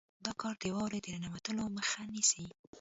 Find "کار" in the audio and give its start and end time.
0.41-0.55